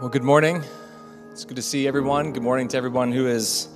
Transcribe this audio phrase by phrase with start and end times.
[0.00, 0.64] Well, good morning.
[1.30, 2.32] It's good to see everyone.
[2.32, 3.68] Good morning to everyone who is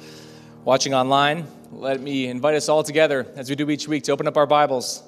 [0.64, 1.46] watching online.
[1.70, 4.46] Let me invite us all together, as we do each week, to open up our
[4.46, 5.02] Bibles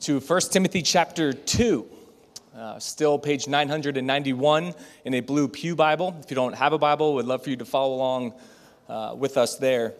[0.00, 1.86] to 1 Timothy chapter 2.
[2.54, 4.74] Uh, still page 991
[5.06, 6.14] in a blue Pew Bible.
[6.22, 8.34] If you don't have a Bible, we'd love for you to follow along
[8.86, 9.94] uh, with us there.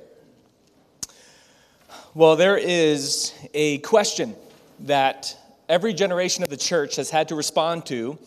[2.12, 4.34] Well, there is a question
[4.80, 5.34] that
[5.70, 8.18] every generation of the church has had to respond to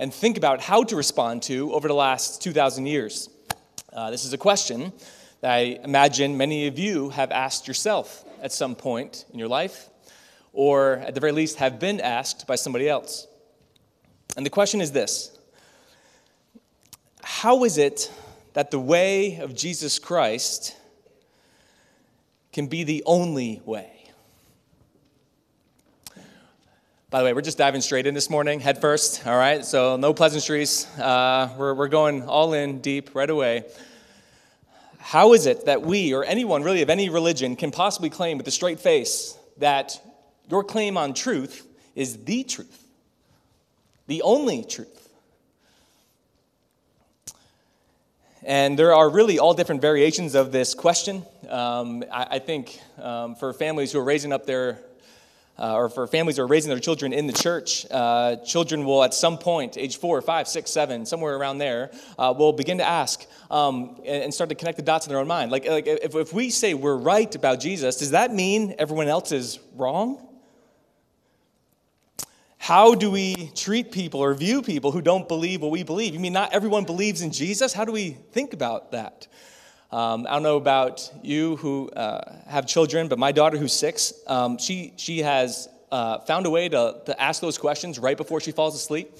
[0.00, 3.28] and think about how to respond to over the last 2,000 years.
[3.92, 4.94] Uh, this is a question
[5.42, 9.90] that I imagine many of you have asked yourself at some point in your life,
[10.54, 13.26] or at the very least have been asked by somebody else.
[14.38, 15.38] And the question is this
[17.22, 18.10] How is it
[18.54, 20.76] that the way of Jesus Christ
[22.54, 23.99] can be the only way?
[27.10, 29.64] By the way, we're just diving straight in this morning, head first, all right?
[29.64, 30.86] So, no pleasantries.
[30.96, 33.64] Uh, we're, we're going all in deep right away.
[34.98, 38.46] How is it that we, or anyone really of any religion, can possibly claim with
[38.46, 40.00] a straight face that
[40.48, 42.86] your claim on truth is the truth,
[44.06, 45.08] the only truth?
[48.44, 51.24] And there are really all different variations of this question.
[51.48, 54.78] Um, I, I, think um, for families who are raising up their
[55.60, 59.04] uh, or for families who are raising their children in the church, uh, children will
[59.04, 62.88] at some point, age four, five, six, seven, somewhere around there, uh, will begin to
[62.88, 65.52] ask um, and, and, start to connect the dots in their own mind.
[65.52, 69.32] Like, like if, if we say we're right about Jesus, does that mean everyone else
[69.32, 70.26] is wrong?
[72.56, 76.14] How do we treat people or view people who don't believe what we believe?
[76.14, 77.72] You mean not everyone believes in Jesus?
[77.72, 79.26] How do we think about that?
[79.92, 84.14] Um, I don't know about you who uh, have children, but my daughter, who's six,
[84.28, 88.40] um, she, she has uh, found a way to, to ask those questions right before
[88.40, 89.12] she falls asleep,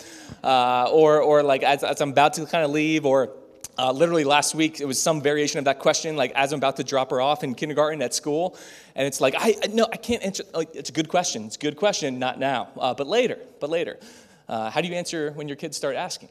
[0.45, 3.31] uh, or, or like as, as, I'm about to kind of leave, or
[3.79, 6.77] uh, literally last week it was some variation of that question, like as I'm about
[6.77, 8.57] to drop her off in kindergarten at school,
[8.95, 10.45] and it's like I no, I can't answer.
[10.55, 11.47] Like, it's a good question.
[11.47, 13.39] It's a good question, not now, uh, but later.
[13.59, 13.99] But later,
[14.49, 16.29] uh, how do you answer when your kids start asking?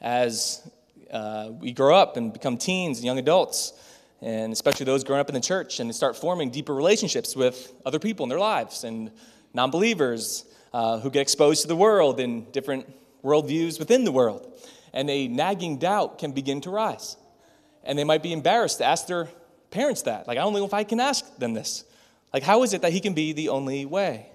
[0.00, 0.68] As
[1.12, 3.72] uh, we grow up and become teens and young adults,
[4.20, 7.98] and especially those growing up in the church, and start forming deeper relationships with other
[7.98, 9.10] people in their lives and
[9.54, 12.86] non believers uh, who get exposed to the world and different
[13.22, 14.46] worldviews within the world.
[14.92, 17.16] And a nagging doubt can begin to rise.
[17.84, 19.28] And they might be embarrassed to ask their
[19.70, 20.26] parents that.
[20.26, 21.84] Like, I don't know if I can ask them this.
[22.32, 24.30] Like, how is it that he can be the only way?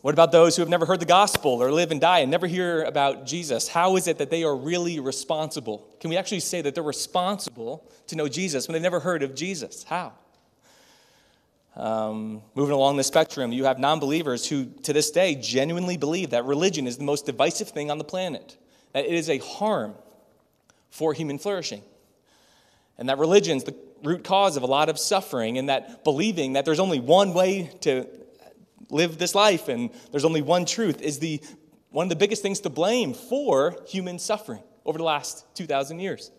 [0.00, 2.46] What about those who have never heard the gospel or live and die and never
[2.46, 3.66] hear about Jesus?
[3.66, 5.88] How is it that they are really responsible?
[6.00, 9.34] Can we actually say that they're responsible to know Jesus when they've never heard of
[9.34, 9.82] Jesus?
[9.82, 10.12] How?
[11.74, 16.30] Um, moving along the spectrum, you have non believers who to this day genuinely believe
[16.30, 18.56] that religion is the most divisive thing on the planet,
[18.92, 19.94] that it is a harm
[20.90, 21.82] for human flourishing,
[22.98, 26.54] and that religion is the root cause of a lot of suffering, and that believing
[26.54, 28.08] that there's only one way to
[28.90, 31.40] live this life and there's only one truth is the
[31.90, 36.30] one of the biggest things to blame for human suffering over the last 2,000 years.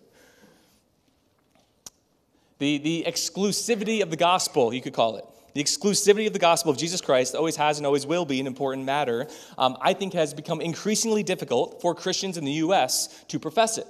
[2.60, 5.26] The, the exclusivity of the gospel, you could call it.
[5.54, 8.48] The exclusivity of the gospel of Jesus Christ always has and always will be an
[8.48, 9.28] important matter.
[9.58, 13.24] Um, I think has become increasingly difficult for Christians in the U.S.
[13.30, 13.88] to profess it.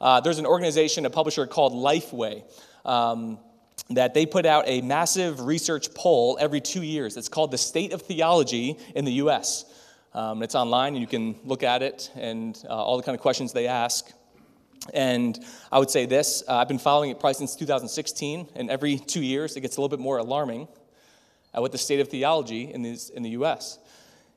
[0.00, 2.42] Uh, there's an organization, a publisher called Lifeway.
[2.84, 3.38] Um,
[3.90, 7.16] that they put out a massive research poll every two years.
[7.16, 9.64] It's called the State of Theology in the U.S.
[10.14, 13.20] Um, it's online, and you can look at it and uh, all the kind of
[13.20, 14.10] questions they ask.
[14.92, 15.38] And
[15.70, 19.22] I would say this uh, I've been following it probably since 2016, and every two
[19.22, 20.68] years it gets a little bit more alarming
[21.54, 23.78] at what the state of theology in, these, in the U.S.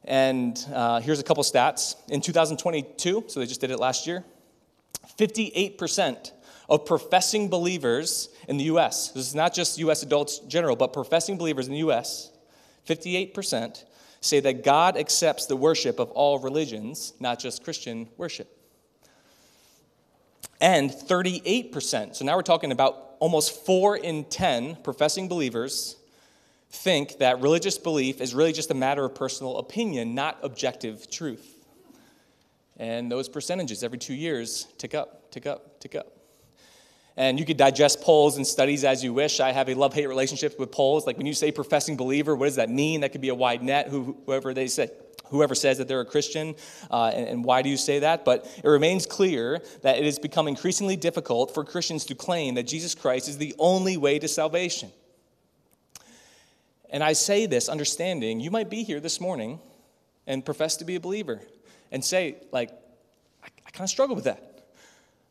[0.04, 1.96] And uh, here's a couple stats.
[2.10, 4.24] In 2022, so they just did it last year,
[5.18, 6.32] 58%
[6.70, 11.38] of professing believers in the US, this is not just US adults general, but professing
[11.38, 12.32] believers in the US,
[12.88, 13.84] 58%
[14.22, 18.52] say that God accepts the worship of all religions, not just Christian worship.
[20.60, 25.98] And 38%, so now we're talking about almost 4 in 10 professing believers
[26.70, 31.66] think that religious belief is really just a matter of personal opinion, not objective truth.
[32.78, 36.15] And those percentages every two years tick up, tick up, tick up.
[37.18, 39.40] And you could digest polls and studies as you wish.
[39.40, 41.08] I have a love hate relationship with polls.
[41.08, 43.02] Like when you say professing believer, what does that mean?
[43.02, 44.90] That could be a wide net, whoever they say.
[45.30, 46.54] Whoever says that they're a Christian,
[46.92, 48.26] uh, and, and why do you say that?
[48.26, 52.64] But it remains clear that it has become increasingly difficult for Christians to claim that
[52.68, 54.92] Jesus Christ is the only way to salvation.
[56.92, 59.60] And I say this understanding you might be here this morning
[60.28, 61.42] and profess to be a believer
[61.92, 62.70] and say, like,
[63.44, 64.68] I, I kind of struggle with that.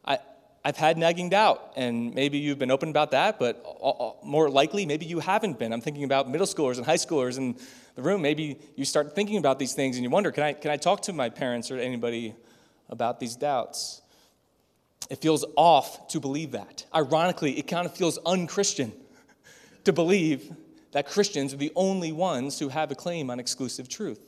[0.04, 0.18] I,
[0.66, 3.62] I've had nagging doubt, and maybe you've been open about that, but
[4.24, 5.74] more likely, maybe you haven't been.
[5.74, 7.56] I'm thinking about middle schoolers and high schoolers in
[7.96, 8.22] the room.
[8.22, 11.02] Maybe you start thinking about these things and you wonder, can I, can I talk
[11.02, 12.34] to my parents or anybody
[12.88, 14.00] about these doubts?
[15.10, 16.86] It feels off to believe that.
[16.94, 18.92] Ironically, it kind of feels unchristian
[19.84, 20.50] to believe
[20.92, 24.20] that Christians are the only ones who have a claim on exclusive truth.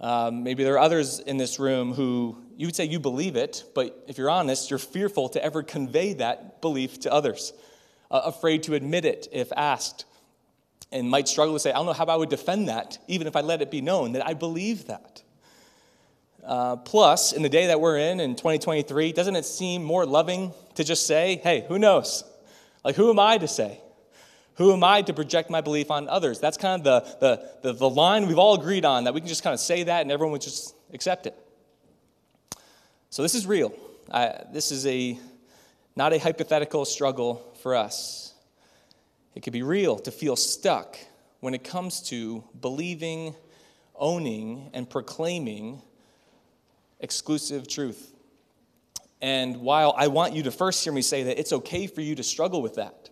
[0.00, 3.64] Um, maybe there are others in this room who you would say you believe it,
[3.74, 7.54] but if you're honest, you're fearful to ever convey that belief to others,
[8.10, 10.04] uh, afraid to admit it if asked,
[10.92, 13.34] and might struggle to say, I don't know how I would defend that, even if
[13.34, 15.22] I let it be known that I believe that.
[16.44, 20.52] Uh, plus, in the day that we're in, in 2023, doesn't it seem more loving
[20.74, 22.24] to just say, hey, who knows?
[22.84, 23.80] Like, who am I to say?
[24.56, 26.40] Who am I to project my belief on others?
[26.40, 27.26] That's kind of the,
[27.62, 29.84] the, the, the line we've all agreed on, that we can just kind of say
[29.84, 31.34] that and everyone would just accept it.
[33.12, 33.74] So this is real.
[34.08, 35.18] I, this is a
[35.96, 38.34] not a hypothetical struggle for us.
[39.34, 40.96] It could be real to feel stuck
[41.40, 43.34] when it comes to believing,
[43.96, 45.82] owning, and proclaiming
[47.00, 48.14] exclusive truth.
[49.20, 52.14] And while I want you to first hear me say that it's okay for you
[52.14, 53.10] to struggle with that,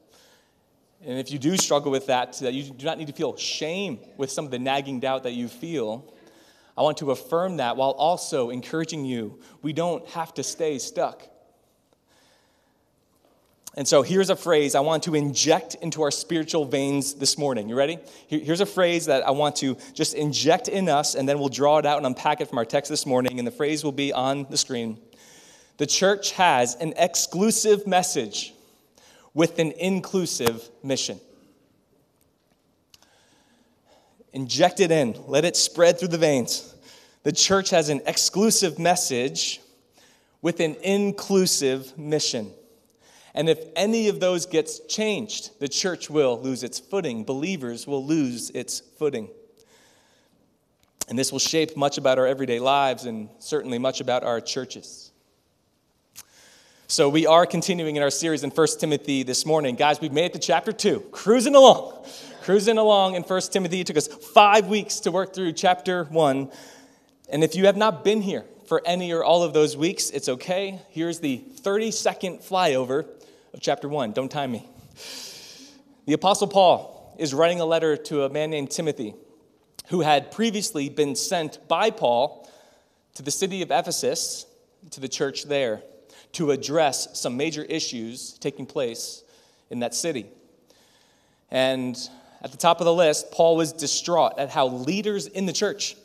[1.05, 3.99] and if you do struggle with that, that you do not need to feel shame
[4.17, 6.15] with some of the nagging doubt that you feel.
[6.79, 11.27] I want to affirm that while also encouraging you we don't have to stay stuck.
[13.75, 17.69] And so here's a phrase I want to inject into our spiritual veins this morning.
[17.69, 17.99] You ready?
[18.29, 21.79] Here's a phrase that I want to just inject in us, and then we'll draw
[21.79, 23.39] it out and unpack it from our text this morning.
[23.39, 24.99] And the phrase will be on the screen.
[25.79, 28.55] The church has an exclusive message
[29.35, 31.21] with an inclusive mission.
[34.33, 36.75] Inject it in, let it spread through the veins.
[37.23, 39.61] The church has an exclusive message
[40.43, 42.53] with an inclusive mission.
[43.35, 47.25] And if any of those gets changed, the church will lose its footing.
[47.25, 49.29] Believers will lose its footing.
[51.09, 55.11] And this will shape much about our everyday lives and certainly much about our churches.
[56.87, 59.75] So we are continuing in our series in 1 Timothy this morning.
[59.75, 62.07] Guys, we've made it to chapter 2, cruising along.
[62.49, 63.81] Cruising along in 1 Timothy.
[63.81, 66.51] It took us five weeks to work through chapter 1.
[67.29, 70.31] And if you have not been here for any or all of those weeks, it's
[70.31, 70.81] okay.
[70.89, 73.05] Here's the 30 second flyover
[73.53, 74.13] of chapter 1.
[74.13, 74.67] Don't time me.
[76.07, 79.15] The Apostle Paul is writing a letter to a man named Timothy
[79.89, 82.51] who had previously been sent by Paul
[83.17, 84.47] to the city of Ephesus,
[84.93, 85.83] to the church there
[86.33, 89.23] to address some major issues taking place
[89.69, 90.29] in that city.
[91.51, 91.95] And
[92.43, 95.97] at the top of the list, Paul was distraught at how leaders in the church,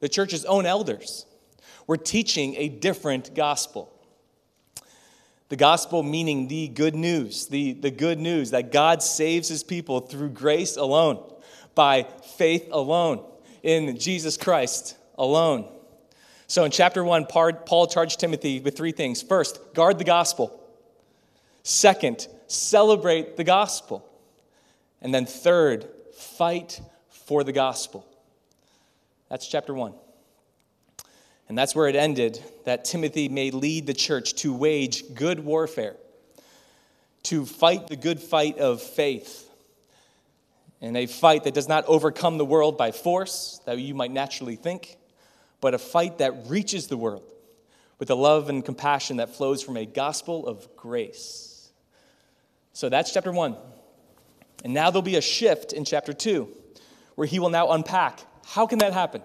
[0.00, 1.26] the church's own elders,
[1.86, 3.90] were teaching a different gospel.
[5.48, 10.00] The gospel meaning the good news, the, the good news that God saves his people
[10.00, 11.22] through grace alone,
[11.74, 12.06] by
[12.36, 13.24] faith alone,
[13.62, 15.68] in Jesus Christ alone.
[16.46, 19.22] So in chapter 1, Paul charged Timothy with three things.
[19.22, 20.60] First, guard the gospel.
[21.62, 24.08] Second, celebrate the gospel.
[25.04, 26.80] And then third, fight
[27.10, 28.04] for the gospel.
[29.28, 29.94] That's chapter 1.
[31.48, 35.94] And that's where it ended that Timothy may lead the church to wage good warfare,
[37.24, 39.48] to fight the good fight of faith,
[40.80, 44.56] in a fight that does not overcome the world by force, that you might naturally
[44.56, 44.96] think
[45.64, 47.24] but a fight that reaches the world
[47.98, 51.70] with the love and compassion that flows from a gospel of grace.
[52.74, 53.56] So that's chapter one.
[54.64, 56.48] And now there'll be a shift in chapter two,
[57.14, 59.22] where he will now unpack how can that happen?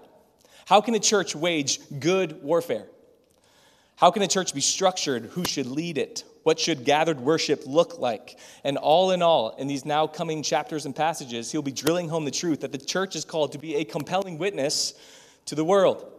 [0.66, 2.86] How can a church wage good warfare?
[3.96, 5.26] How can a church be structured?
[5.32, 6.24] Who should lead it?
[6.44, 8.40] What should gathered worship look like?
[8.64, 12.24] And all in all, in these now coming chapters and passages, he'll be drilling home
[12.24, 14.94] the truth that the church is called to be a compelling witness
[15.46, 16.10] to the world.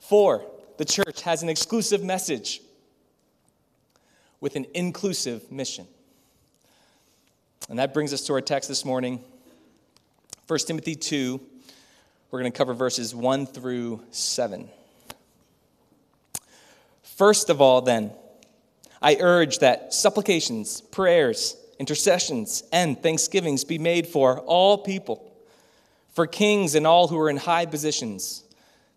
[0.00, 0.44] Four,
[0.78, 2.60] the church has an exclusive message
[4.40, 5.86] with an inclusive mission.
[7.68, 9.22] And that brings us to our text this morning
[10.46, 11.40] 1 Timothy 2.
[12.30, 14.68] We're going to cover verses 1 through 7.
[17.02, 18.12] First of all, then,
[19.02, 25.32] I urge that supplications, prayers, intercessions, and thanksgivings be made for all people,
[26.14, 28.44] for kings and all who are in high positions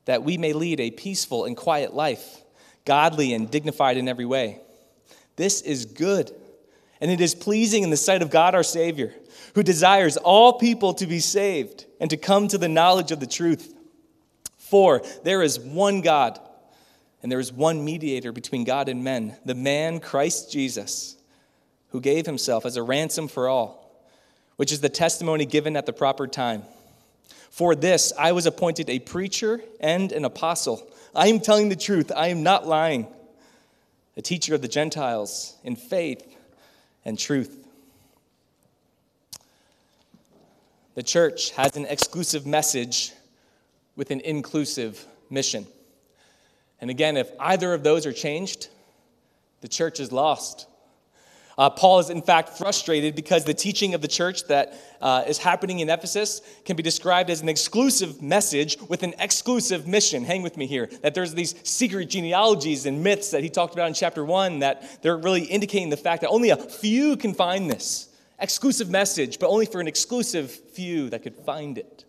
[0.06, 2.42] that we may lead a peaceful and quiet life,
[2.86, 4.60] godly and dignified in every way.
[5.36, 6.32] This is good,
[7.02, 9.14] and it is pleasing in the sight of God our Savior,
[9.56, 13.28] who desires all people to be saved and to come to the knowledge of the
[13.28, 13.74] truth.
[14.58, 16.40] For there is one God
[17.22, 21.16] And there is one mediator between God and men, the man Christ Jesus,
[21.90, 24.04] who gave himself as a ransom for all,
[24.56, 26.64] which is the testimony given at the proper time.
[27.50, 30.88] For this I was appointed a preacher and an apostle.
[31.14, 33.08] I am telling the truth, I am not lying.
[34.18, 36.31] A teacher of the Gentiles in faith
[37.06, 37.58] and truth.
[40.96, 43.14] The church has an exclusive message
[43.96, 45.66] with an inclusive mission.
[46.80, 48.68] And again, if either of those are changed,
[49.62, 50.68] the church is lost.
[51.58, 55.38] Uh, Paul is, in fact, frustrated because the teaching of the church that uh, is
[55.38, 60.24] happening in Ephesus can be described as an exclusive message with an exclusive mission.
[60.24, 60.90] Hang with me here.
[61.02, 65.02] That there's these secret genealogies and myths that he talked about in chapter one that
[65.02, 68.10] they're really indicating the fact that only a few can find this.
[68.40, 72.06] Exclusive message, but only for an exclusive few that could find it.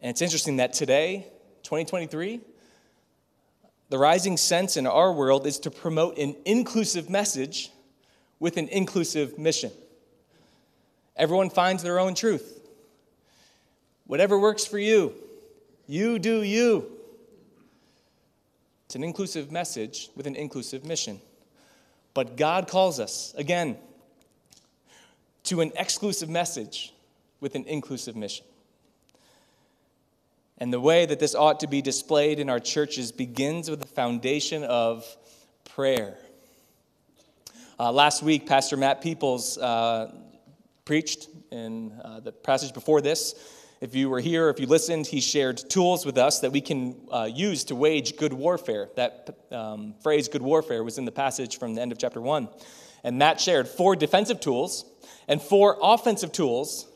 [0.00, 1.26] And it's interesting that today,
[1.62, 2.40] 2023,
[3.88, 7.70] the rising sense in our world is to promote an inclusive message
[8.40, 9.70] with an inclusive mission.
[11.16, 12.60] Everyone finds their own truth.
[14.06, 15.14] Whatever works for you,
[15.86, 16.90] you do you.
[18.86, 21.20] It's an inclusive message with an inclusive mission.
[22.14, 23.76] But God calls us, again,
[25.44, 26.92] to an exclusive message
[27.40, 28.44] with an inclusive mission.
[30.58, 33.86] And the way that this ought to be displayed in our churches begins with the
[33.86, 35.04] foundation of
[35.64, 36.16] prayer.
[37.78, 40.10] Uh, last week, Pastor Matt Peoples uh,
[40.86, 43.34] preached in uh, the passage before this.
[43.82, 46.96] If you were here, if you listened, he shared tools with us that we can
[47.12, 48.88] uh, use to wage good warfare.
[48.96, 52.48] That um, phrase, good warfare, was in the passage from the end of chapter 1.
[53.04, 54.86] And Matt shared four defensive tools
[55.28, 56.86] and four offensive tools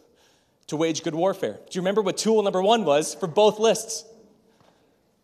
[0.71, 1.55] to wage good warfare.
[1.55, 4.05] Do you remember what tool number one was for both lists?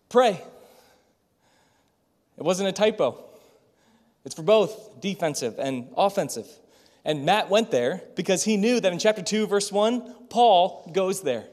[0.09, 0.43] Pray.
[2.37, 3.25] It wasn't a typo.
[4.25, 6.49] It's for both defensive and offensive.
[7.05, 11.23] And Matt went there because he knew that in chapter 2, verse 1, Paul goes
[11.23, 11.45] there.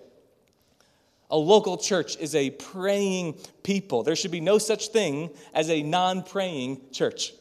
[1.29, 4.01] A local church is a praying people.
[4.01, 7.33] There should be no such thing as a non praying church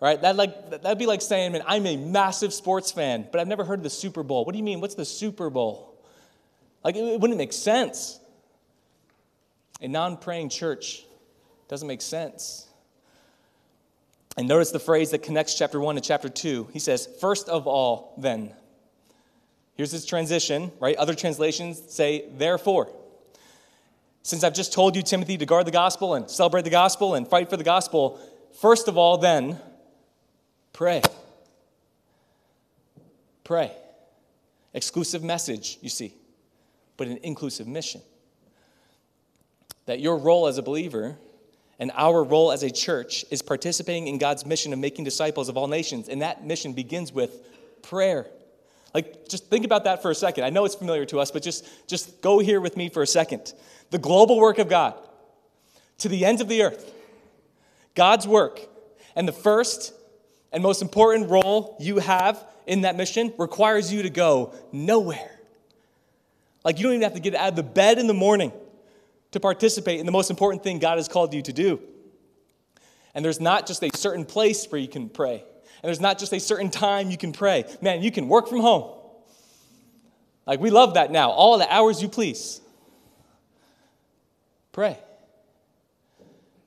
[0.00, 0.20] right?
[0.20, 3.64] That like that'd be like saying, "Man, I'm a massive sports fan, but I've never
[3.64, 4.80] heard of the Super Bowl." What do you mean?
[4.80, 5.94] What's the Super Bowl?
[6.82, 8.18] Like it, it wouldn't make sense.
[9.80, 11.04] A non-praying church
[11.68, 12.66] doesn't make sense.
[14.36, 16.68] And notice the phrase that connects chapter 1 to chapter 2.
[16.72, 18.52] He says, First of all, then.
[19.74, 20.96] Here's his transition, right?
[20.96, 22.92] Other translations say, therefore.
[24.22, 27.26] Since I've just told you, Timothy, to guard the gospel and celebrate the gospel and
[27.26, 28.20] fight for the gospel,
[28.60, 29.58] first of all, then,
[30.80, 31.02] Pray.
[33.44, 33.70] Pray.
[34.72, 36.14] Exclusive message, you see,
[36.96, 38.00] but an inclusive mission.
[39.84, 41.18] That your role as a believer
[41.78, 45.58] and our role as a church is participating in God's mission of making disciples of
[45.58, 46.08] all nations.
[46.08, 48.26] And that mission begins with prayer.
[48.94, 50.44] Like, just think about that for a second.
[50.44, 53.06] I know it's familiar to us, but just, just go here with me for a
[53.06, 53.52] second.
[53.90, 54.94] The global work of God
[55.98, 56.90] to the ends of the earth,
[57.94, 58.60] God's work,
[59.14, 59.92] and the first
[60.52, 65.38] and most important role you have in that mission requires you to go nowhere.
[66.64, 68.52] Like you don't even have to get out of the bed in the morning
[69.32, 71.80] to participate in the most important thing God has called you to do.
[73.14, 75.42] And there's not just a certain place where you can pray,
[75.82, 77.64] and there's not just a certain time you can pray.
[77.80, 78.96] Man, you can work from home.
[80.46, 82.60] Like we love that now, all the hours you please.
[84.72, 84.98] Pray.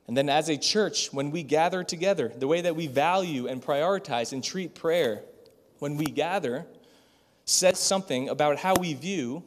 [0.06, 3.62] And then, as a church, when we gather together, the way that we value and
[3.62, 5.22] prioritize and treat prayer
[5.78, 6.66] when we gather
[7.46, 9.42] says something about how we view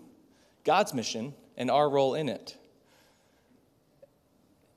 [0.63, 2.55] God's mission and our role in it.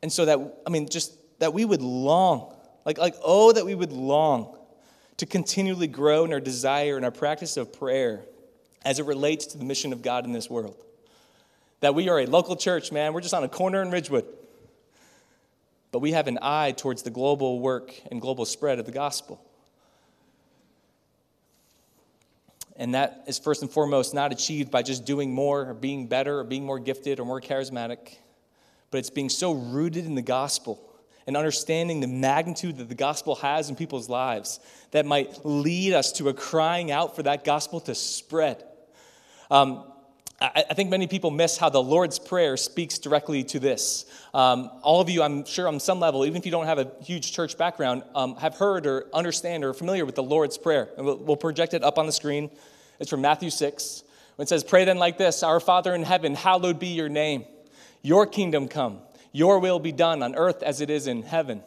[0.02, 3.74] And so that, I mean, just that we would long, like, like oh, that we
[3.74, 4.56] would long
[5.16, 8.22] to continually grow in our desire and our practice of prayer
[8.84, 10.76] as it relates to the mission of God in this world.
[11.80, 13.12] That we are a local church, man.
[13.14, 14.26] We're just on a corner in Ridgewood
[15.92, 19.44] but we have an eye towards the global work and global spread of the gospel.
[22.76, 26.38] And that is first and foremost not achieved by just doing more or being better
[26.38, 28.16] or being more gifted or more charismatic,
[28.90, 30.80] but it's being so rooted in the gospel
[31.26, 34.60] and understanding the magnitude that the gospel has in people's lives
[34.92, 38.64] that might lead us to a crying out for that gospel to spread.
[39.50, 39.89] Um,
[40.42, 44.06] I think many people miss how the Lord's Prayer speaks directly to this.
[44.32, 46.90] Um, all of you, I'm sure, on some level, even if you don't have a
[47.02, 50.88] huge church background, um, have heard or understand or familiar with the Lord's Prayer.
[50.96, 52.50] And we'll, we'll project it up on the screen.
[52.98, 54.02] It's from Matthew 6.
[54.36, 57.44] When it says, Pray then like this Our Father in heaven, hallowed be your name.
[58.00, 59.00] Your kingdom come.
[59.32, 61.62] Your will be done on earth as it is in heaven.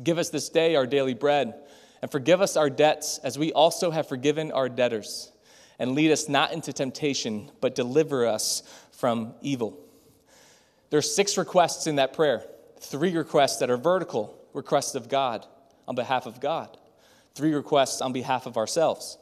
[0.00, 1.54] Give us this day our daily bread,
[2.02, 5.32] and forgive us our debts as we also have forgiven our debtors.
[5.78, 9.78] And lead us not into temptation, but deliver us from evil.
[10.90, 12.44] There are six requests in that prayer
[12.80, 15.46] three requests that are vertical requests of God
[15.88, 16.76] on behalf of God,
[17.34, 19.18] three requests on behalf of ourselves.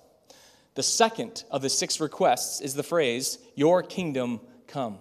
[0.74, 4.98] The second of the six requests is the phrase, Your kingdom come.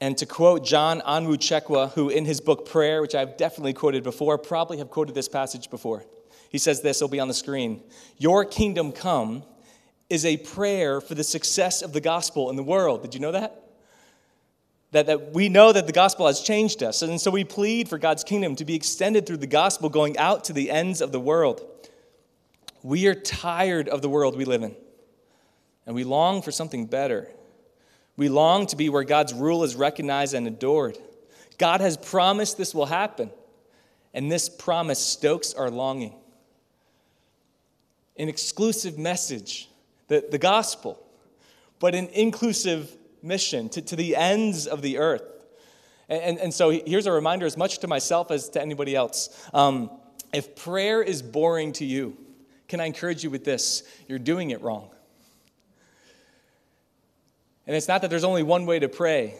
[0.00, 4.38] And to quote John Onwuchekwa, who in his book Prayer, which I've definitely quoted before,
[4.38, 6.04] probably have quoted this passage before,
[6.48, 7.82] he says this, it'll be on the screen
[8.16, 9.42] Your kingdom come
[10.08, 13.02] is a prayer for the success of the gospel in the world.
[13.02, 13.62] Did you know that?
[14.92, 17.02] That, that we know that the gospel has changed us.
[17.02, 20.44] And so we plead for God's kingdom to be extended through the gospel going out
[20.44, 21.60] to the ends of the world.
[22.82, 24.74] We are tired of the world we live in,
[25.84, 27.28] and we long for something better.
[28.16, 30.96] We long to be where God's rule is recognized and adored.
[31.58, 33.30] God has promised this will happen,
[34.14, 36.17] and this promise stokes our longing.
[38.18, 39.68] An exclusive message,
[40.08, 41.02] the, the gospel,
[41.78, 45.22] but an inclusive mission to, to the ends of the earth.
[46.08, 49.48] And, and, and, so here's a reminder, as much to myself as to anybody else.
[49.52, 49.90] Um,
[50.32, 52.16] if prayer is boring to you,
[52.66, 53.82] can I encourage you with this?
[54.06, 54.90] You're doing it wrong.
[57.66, 59.34] And it's not that there's only one way to pray,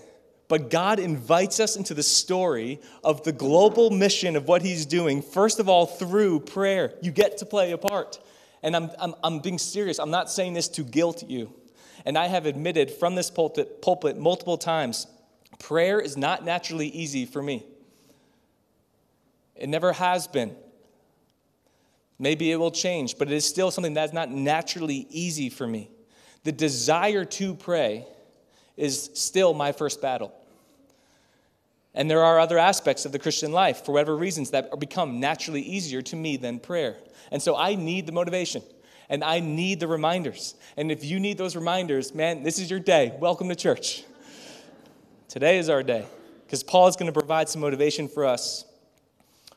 [0.48, 5.22] but God invites us into the story of the global mission of what He's doing,
[5.22, 6.92] first of all, through prayer.
[7.00, 8.18] You get to play a part.
[8.62, 9.98] And I'm, I'm, I'm being serious.
[9.98, 11.52] I'm not saying this to guilt you.
[12.04, 15.06] And I have admitted from this pulpit, pulpit multiple times
[15.58, 17.64] prayer is not naturally easy for me.
[19.56, 20.54] It never has been.
[22.18, 25.90] Maybe it will change, but it is still something that's not naturally easy for me.
[26.44, 28.06] The desire to pray
[28.76, 30.32] is still my first battle.
[31.94, 35.62] And there are other aspects of the Christian life, for whatever reasons, that become naturally
[35.62, 36.96] easier to me than prayer.
[37.30, 38.62] And so I need the motivation
[39.08, 40.54] and I need the reminders.
[40.76, 43.14] And if you need those reminders, man, this is your day.
[43.18, 44.04] Welcome to church.
[45.28, 46.06] Today is our day
[46.44, 48.64] because Paul is going to provide some motivation for us.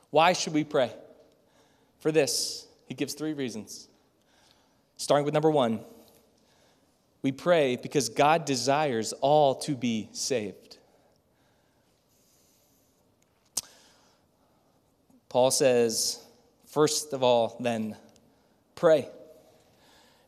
[0.09, 0.91] Why should we pray?
[1.99, 3.87] For this, he gives three reasons.
[4.97, 5.81] Starting with number one,
[7.21, 10.60] we pray because God desires all to be saved.
[15.31, 16.21] Paul says,
[16.67, 17.95] first of all, then,
[18.75, 19.07] pray.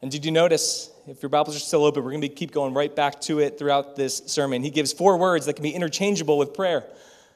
[0.02, 2.74] And did you notice, if your Bibles are still open, we're going to keep going
[2.74, 4.64] right back to it throughout this sermon.
[4.64, 6.86] He gives four words that can be interchangeable with prayer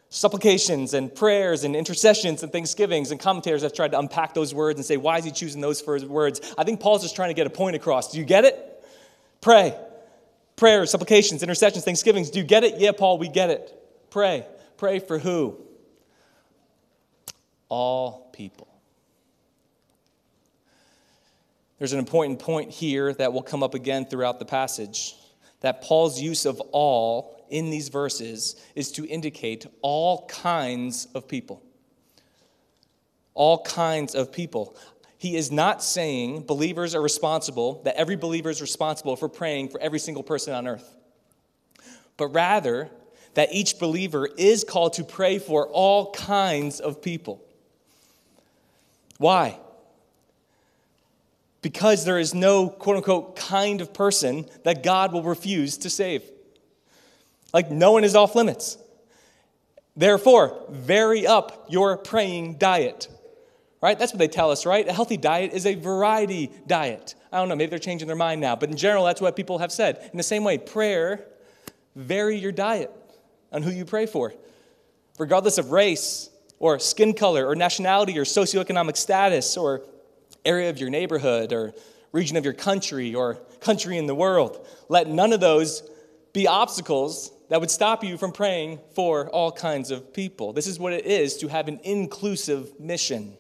[0.08, 3.12] supplications and prayers and intercessions and thanksgivings.
[3.12, 5.86] And commentators have tried to unpack those words and say, why is he choosing those
[5.86, 6.53] words?
[6.58, 8.13] I think Paul's just trying to get a point across.
[8.13, 8.86] Do you get it?
[9.41, 9.77] Pray.
[10.56, 12.30] Prayers, supplications, intercessions, thanksgivings.
[12.30, 12.80] Do you get it?
[12.80, 13.77] Yeah, Paul, we get it.
[14.10, 14.45] Pray.
[14.77, 15.66] Pray for who?
[17.69, 18.67] All people.
[21.77, 25.15] There's an important point here that will come up again throughout the passage
[25.62, 31.63] that Paul's use of all in these verses is to indicate all kinds of people.
[33.34, 34.75] All kinds of people.
[35.17, 39.80] He is not saying believers are responsible, that every believer is responsible for praying for
[39.80, 40.95] every single person on earth,
[42.17, 42.89] but rather
[43.34, 47.43] that each believer is called to pray for all kinds of people.
[49.17, 49.60] Why?
[51.67, 56.23] because there is no quote unquote kind of person that God will refuse to save.
[57.53, 58.77] Like, no one is off limits.
[59.95, 63.10] Therefore, vary up your praying diet.
[63.82, 63.99] Right?
[63.99, 64.88] That's what they tell us, right?
[64.88, 67.15] A healthy diet is a variety diet.
[67.34, 69.58] I don't know, maybe they're changing their mind now, but in general, that's what people
[69.60, 70.10] have said.
[70.12, 71.25] In the same way, prayer,
[71.97, 72.91] vary your diet
[73.51, 74.34] on who you pray for,
[75.19, 79.83] regardless of race or skin color or nationality or socioeconomic status or
[80.45, 81.73] area of your neighborhood or
[82.11, 84.65] region of your country or country in the world.
[84.89, 85.87] Let none of those
[86.33, 90.53] be obstacles that would stop you from praying for all kinds of people.
[90.53, 93.37] This is what it is to have an inclusive mission.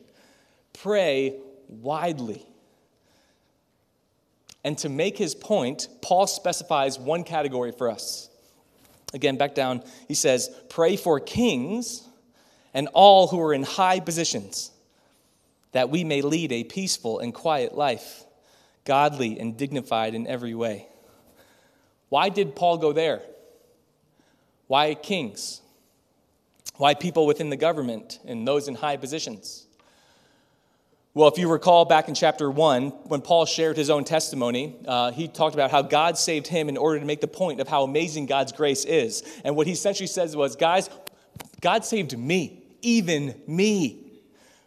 [0.73, 1.35] Pray
[1.67, 2.45] widely.
[4.63, 8.29] And to make his point, Paul specifies one category for us.
[9.13, 12.06] Again, back down, he says, Pray for kings
[12.73, 14.71] and all who are in high positions
[15.71, 18.23] that we may lead a peaceful and quiet life,
[18.85, 20.87] godly and dignified in every way.
[22.09, 23.21] Why did Paul go there?
[24.67, 25.61] Why kings?
[26.77, 29.65] Why people within the government and those in high positions?
[31.13, 35.11] Well, if you recall back in chapter 1, when Paul shared his own testimony, uh,
[35.11, 37.83] he talked about how God saved him in order to make the point of how
[37.83, 39.23] amazing God's grace is.
[39.43, 40.91] And what he essentially says was, guys,
[41.61, 44.03] God saved me, even me,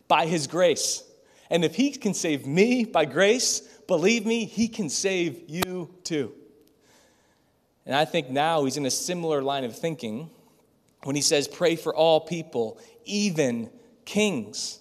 [0.09, 1.03] by his grace.
[1.50, 6.33] And if he can save me by grace, believe me, he can save you too.
[7.87, 10.31] And I think now he's in a similar line of thinking
[11.05, 13.70] when he says, pray for all people, even
[14.05, 14.81] kings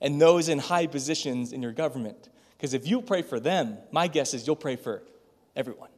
[0.00, 2.28] and those in high positions in your government.
[2.56, 5.02] Because if you pray for them, my guess is you'll pray for
[5.54, 5.90] everyone.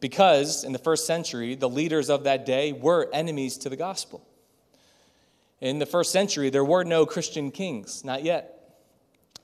[0.00, 4.26] Because in the first century, the leaders of that day were enemies to the gospel.
[5.60, 8.56] In the first century, there were no Christian kings, not yet.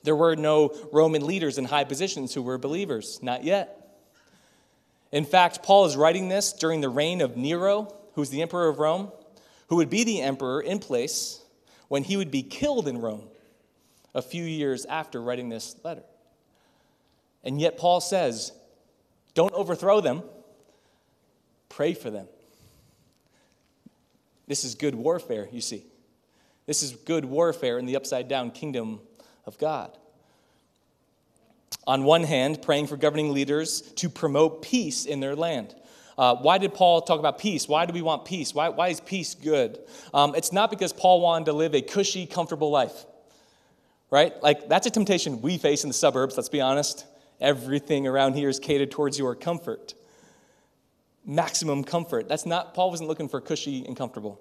[0.02, 3.98] There were no Roman leaders in high positions who were believers, not yet.
[5.12, 8.78] In fact, Paul is writing this during the reign of Nero, who's the emperor of
[8.78, 9.12] Rome,
[9.68, 11.40] who would be the emperor in place
[11.88, 13.24] when he would be killed in Rome
[14.14, 16.02] a few years after writing this letter.
[17.44, 18.52] And yet, Paul says,
[19.34, 20.22] don't overthrow them,
[21.76, 22.26] pray for them.
[24.46, 25.84] This is good warfare, you see.
[26.64, 29.00] This is good warfare in the upside down kingdom
[29.44, 29.94] of God.
[31.86, 35.74] On one hand, praying for governing leaders to promote peace in their land.
[36.16, 37.68] Uh, why did Paul talk about peace?
[37.68, 38.54] Why do we want peace?
[38.54, 39.78] Why, why is peace good?
[40.14, 43.04] Um, it's not because Paul wanted to live a cushy, comfortable life,
[44.10, 44.32] right?
[44.42, 47.04] Like, that's a temptation we face in the suburbs, let's be honest.
[47.38, 49.92] Everything around here is catered towards your comfort.
[51.26, 52.28] Maximum comfort.
[52.28, 54.40] That's not, Paul wasn't looking for cushy and comfortable,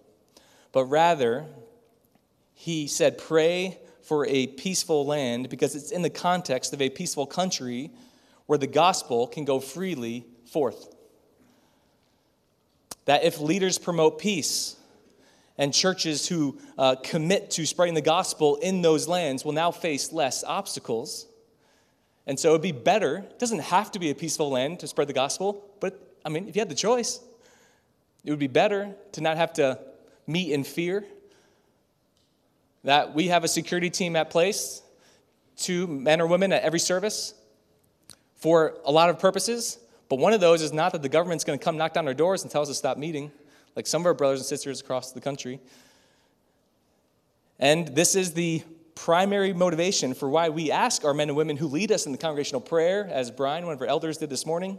[0.71, 1.47] but rather,
[2.53, 7.25] he said, pray for a peaceful land because it's in the context of a peaceful
[7.25, 7.91] country
[8.45, 10.95] where the gospel can go freely forth.
[13.05, 14.75] That if leaders promote peace
[15.57, 20.11] and churches who uh, commit to spreading the gospel in those lands will now face
[20.11, 21.27] less obstacles.
[22.27, 25.07] And so it'd be better, it doesn't have to be a peaceful land to spread
[25.07, 25.63] the gospel,
[26.25, 27.19] I mean, if you had the choice,
[28.23, 29.79] it would be better to not have to
[30.25, 31.05] meet in fear.
[32.83, 34.81] That we have a security team at place,
[35.55, 37.35] two men or women at every service
[38.35, 41.57] for a lot of purposes, but one of those is not that the government's going
[41.57, 43.31] to come knock down our doors and tell us to stop meeting,
[43.75, 45.59] like some of our brothers and sisters across the country.
[47.59, 51.67] And this is the primary motivation for why we ask our men and women who
[51.67, 54.77] lead us in the congregational prayer, as Brian, one of our elders, did this morning,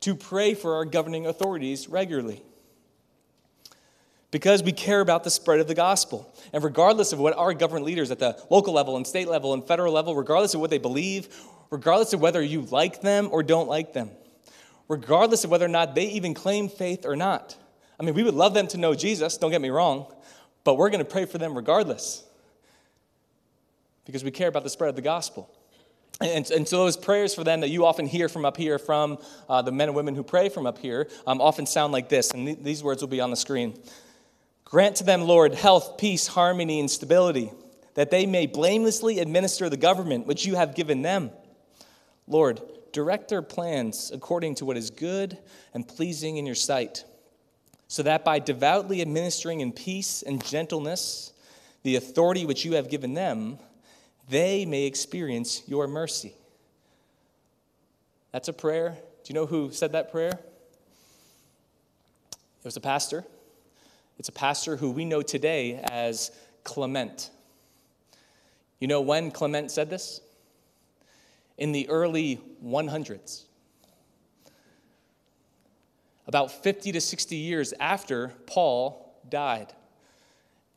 [0.00, 2.42] to pray for our governing authorities regularly.
[4.30, 6.32] Because we care about the spread of the gospel.
[6.52, 9.66] And regardless of what our government leaders at the local level and state level and
[9.66, 11.28] federal level, regardless of what they believe,
[11.70, 14.10] regardless of whether you like them or don't like them,
[14.86, 17.56] regardless of whether or not they even claim faith or not.
[17.98, 20.12] I mean, we would love them to know Jesus, don't get me wrong,
[20.62, 22.24] but we're going to pray for them regardless
[24.04, 25.50] because we care about the spread of the gospel.
[26.20, 29.18] And, and, so those prayers for them that you often hear from up here from
[29.48, 32.32] uh, the men and women who pray from up here um, often sound like this,
[32.32, 33.78] and th- these words will be on the screen.
[34.64, 37.52] Grant to them, Lord, health, peace, harmony, and stability,
[37.94, 41.30] that they may blamelessly administer the government which you have given them.
[42.26, 42.60] Lord,
[42.92, 45.38] direct their plans according to what is good
[45.72, 47.04] and pleasing in your sight,
[47.86, 51.32] so that by devoutly administering in peace and gentleness
[51.84, 53.58] the authority which you have given them,
[54.28, 56.34] they may experience your mercy.
[58.32, 58.90] That's a prayer.
[59.24, 60.38] Do you know who said that prayer?
[62.32, 63.24] It was a pastor.
[64.18, 66.30] It's a pastor who we know today as
[66.64, 67.30] Clement.
[68.80, 70.20] You know when Clement said this?
[71.58, 73.42] in the early 100s.
[76.26, 79.72] About 50 to 60 years after Paul died.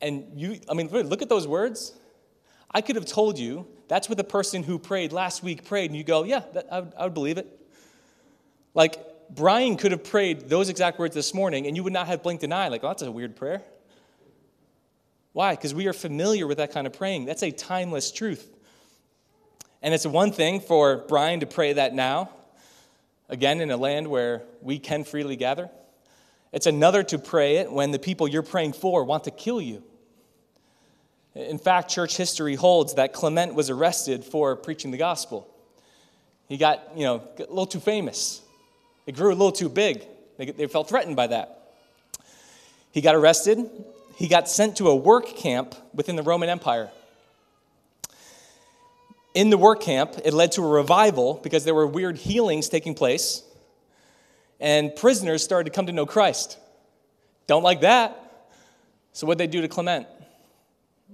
[0.00, 1.94] And you, I mean, look at those words.
[2.74, 5.96] I could have told you that's what the person who prayed last week prayed, and
[5.96, 7.46] you go, yeah, that, I, would, I would believe it.
[8.74, 8.96] Like,
[9.30, 12.44] Brian could have prayed those exact words this morning, and you would not have blinked
[12.44, 13.62] an eye, like, oh, that's a weird prayer.
[15.32, 15.54] Why?
[15.54, 17.24] Because we are familiar with that kind of praying.
[17.24, 18.48] That's a timeless truth.
[19.82, 22.30] And it's one thing for Brian to pray that now,
[23.28, 25.70] again, in a land where we can freely gather.
[26.52, 29.82] It's another to pray it when the people you're praying for want to kill you.
[31.34, 35.48] In fact, church history holds that Clement was arrested for preaching the gospel.
[36.48, 38.42] He got, you know, a little too famous.
[39.06, 40.04] It grew a little too big.
[40.36, 41.74] They, they felt threatened by that.
[42.92, 43.58] He got arrested.
[44.16, 46.90] He got sent to a work camp within the Roman Empire.
[49.34, 52.94] In the work camp, it led to a revival because there were weird healings taking
[52.94, 53.42] place,
[54.60, 56.58] and prisoners started to come to know Christ.
[57.46, 58.18] Don't like that.
[59.14, 60.06] So, what they do to Clement?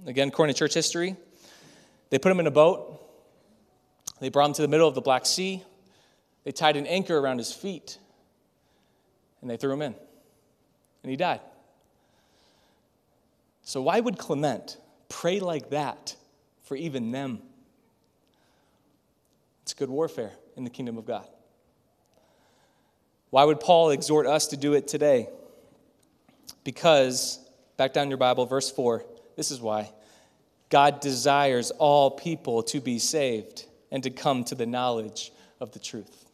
[0.06, 1.16] Again, according to church history,
[2.10, 3.02] They put him in a boat.
[4.20, 5.62] They brought him to the middle of the Black Sea.
[6.44, 7.98] They tied an anchor around his feet.
[9.40, 9.94] And they threw him in.
[11.02, 11.40] And he died.
[13.62, 16.16] So, why would Clement pray like that
[16.64, 17.40] for even them?
[19.62, 21.26] It's good warfare in the kingdom of God.
[23.30, 25.28] Why would Paul exhort us to do it today?
[26.64, 27.38] Because,
[27.76, 29.04] back down your Bible, verse 4,
[29.38, 29.88] this is why.
[30.68, 35.78] God desires all people to be saved and to come to the knowledge of the
[35.78, 36.26] truth.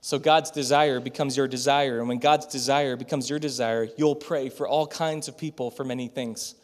[0.00, 1.98] So God's desire becomes your desire.
[1.98, 5.82] And when God's desire becomes your desire, you'll pray for all kinds of people for
[5.82, 6.54] many things.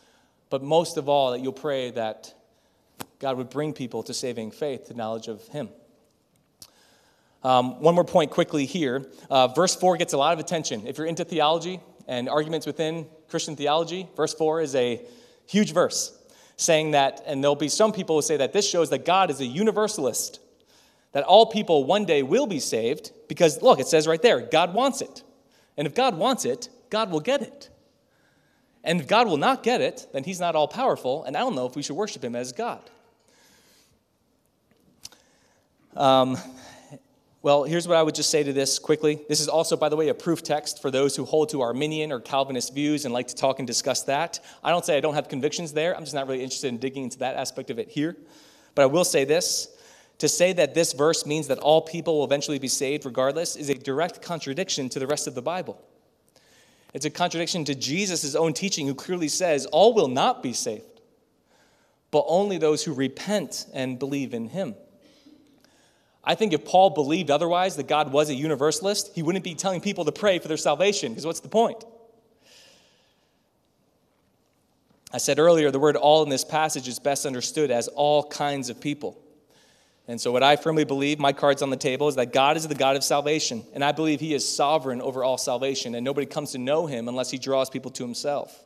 [0.48, 2.33] But most of all, that you'll pray that
[3.18, 5.70] God would bring people to saving faith, to knowledge of Him.
[7.42, 9.04] Um, one more point quickly here.
[9.28, 10.87] Uh, verse 4 gets a lot of attention.
[10.87, 15.00] If you're into theology and arguments within Christian theology, verse 4 is a
[15.46, 16.18] huge verse
[16.56, 19.40] saying that, and there'll be some people who say that this shows that God is
[19.40, 20.40] a universalist,
[21.12, 24.74] that all people one day will be saved, because look, it says right there, God
[24.74, 25.22] wants it.
[25.76, 27.70] And if God wants it, God will get it.
[28.84, 31.54] And if God will not get it, then he's not all powerful, and I don't
[31.54, 32.82] know if we should worship him as God.
[35.96, 36.36] Um,
[37.44, 39.20] well, here's what I would just say to this quickly.
[39.28, 42.11] This is also, by the way, a proof text for those who hold to Arminian
[42.11, 44.40] or Calvinist views and like to talk and discuss that.
[44.64, 45.94] I don't say I don't have convictions there.
[45.94, 48.16] I'm just not really interested in digging into that aspect of it here.
[48.74, 49.68] But I will say this
[50.20, 53.68] to say that this verse means that all people will eventually be saved regardless is
[53.68, 55.78] a direct contradiction to the rest of the Bible.
[56.94, 61.02] It's a contradiction to Jesus' own teaching, who clearly says, All will not be saved,
[62.11, 64.76] but only those who repent and believe in him.
[66.26, 69.80] I think if Paul believed otherwise, that God was a universalist, he wouldn't be telling
[69.80, 71.84] people to pray for their salvation, because what's the point?
[75.12, 78.68] I said earlier, the word all in this passage is best understood as all kinds
[78.68, 79.16] of people.
[80.08, 82.66] And so, what I firmly believe, my cards on the table, is that God is
[82.66, 83.64] the God of salvation.
[83.72, 85.94] And I believe He is sovereign over all salvation.
[85.94, 88.64] And nobody comes to know Him unless He draws people to Himself.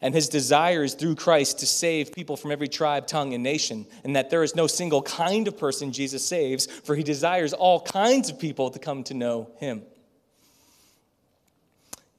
[0.00, 3.84] And his desire is through Christ to save people from every tribe, tongue, and nation.
[4.04, 7.80] And that there is no single kind of person Jesus saves, for he desires all
[7.80, 9.82] kinds of people to come to know him.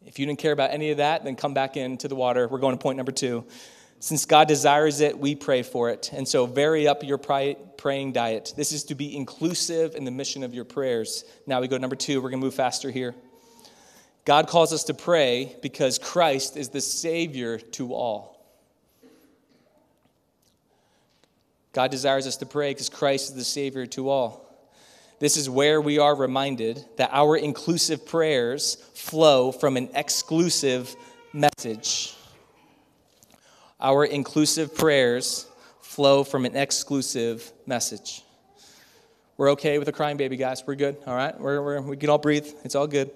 [0.05, 2.47] If you didn't care about any of that, then come back into the water.
[2.47, 3.45] We're going to point number two.
[4.01, 6.11] Since God desires it, we pray for it.
[6.13, 8.53] And so vary up your praying diet.
[8.57, 11.25] This is to be inclusive in the mission of your prayers.
[11.45, 12.21] Now we go to number two.
[12.21, 13.13] We're going to move faster here.
[14.25, 18.39] God calls us to pray because Christ is the Savior to all.
[21.71, 24.45] God desires us to pray because Christ is the Savior to all.
[25.19, 30.95] This is where we are reminded that our inclusive prayers flow from an exclusive
[31.34, 32.15] message.
[33.82, 35.45] Our inclusive prayers
[35.82, 38.23] flow from an exclusive message.
[39.38, 40.63] We're okay with a crying baby, guys.
[40.65, 40.97] We're good.
[41.05, 41.38] All right?
[41.39, 42.47] We're, we're, we can all breathe.
[42.63, 43.12] It's all good.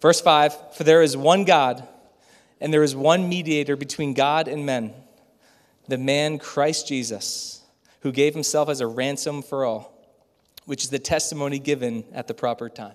[0.00, 1.86] Verse 5 For there is one God,
[2.60, 4.92] and there is one mediator between God and men,
[5.88, 7.62] the man Christ Jesus,
[8.00, 9.96] who gave himself as a ransom for all,
[10.66, 12.94] which is the testimony given at the proper time.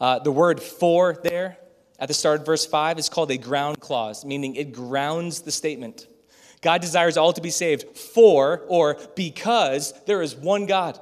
[0.00, 1.58] Uh, the word for there
[1.98, 5.50] at the start of verse 5 is called a ground clause, meaning it grounds the
[5.50, 6.06] statement.
[6.60, 10.98] God desires all to be saved for or because there is one God.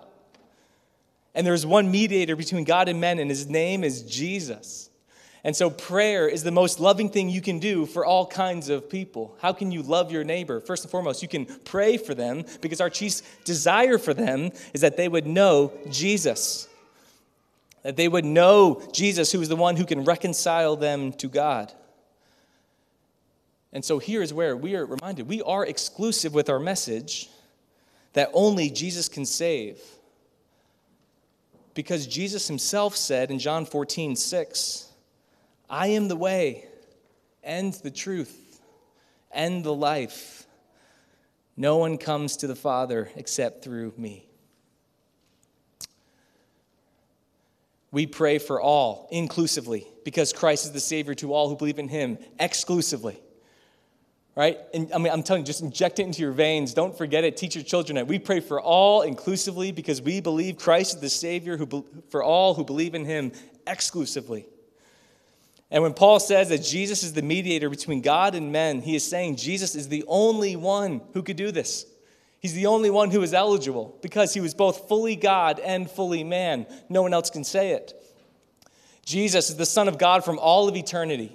[1.37, 4.89] And there's one mediator between God and men, and his name is Jesus.
[5.45, 8.89] And so, prayer is the most loving thing you can do for all kinds of
[8.89, 9.37] people.
[9.41, 10.61] How can you love your neighbor?
[10.61, 14.81] First and foremost, you can pray for them because our chief desire for them is
[14.81, 16.69] that they would know Jesus.
[17.83, 21.71] That they would know Jesus, who is the one who can reconcile them to God.
[23.75, 27.29] And so, here is where we are reminded we are exclusive with our message
[28.15, 29.79] that only Jesus can save.
[31.77, 34.91] Because Jesus himself said in John 14, 6,
[35.69, 36.65] I am the way
[37.45, 38.63] and the truth
[39.31, 40.47] and the life.
[41.55, 44.27] No one comes to the Father except through me.
[47.93, 51.89] We pray for all, inclusively, because Christ is the Savior to all who believe in
[51.89, 53.21] Him, exclusively
[54.37, 54.59] right?
[54.75, 56.75] And I mean, I'm telling you, just inject it into your veins.
[56.75, 57.37] Don't forget it.
[57.37, 58.07] Teach your children it.
[58.07, 62.55] We pray for all inclusively because we believe Christ is the Savior who, for all
[62.55, 63.33] who believe in Him
[63.67, 64.47] exclusively.
[65.71, 69.09] And when Paul says that Jesus is the mediator between God and men, he is
[69.09, 71.87] saying Jesus is the only one who could do this.
[72.39, 76.23] He's the only one who is eligible because he was both fully God and fully
[76.23, 76.67] man.
[76.89, 77.95] No one else can say it.
[79.05, 81.35] Jesus is the Son of God from all of eternity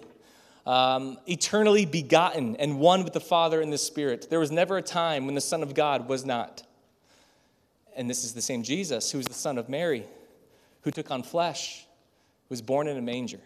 [0.65, 4.27] um, eternally begotten and one with the Father and the Spirit.
[4.29, 6.63] There was never a time when the Son of God was not.
[7.95, 10.05] And this is the same Jesus who is the Son of Mary,
[10.81, 11.85] who took on flesh,
[12.47, 13.39] who was born in a manger.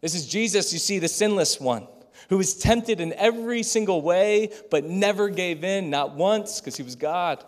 [0.00, 1.86] This is Jesus, you see, the sinless one,
[2.28, 6.82] who was tempted in every single way, but never gave in, not once, because he
[6.82, 7.44] was God.